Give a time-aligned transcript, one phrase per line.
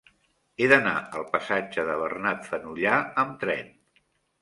[0.63, 3.75] He d'anar al passatge de Bernat Fenollar amb tren.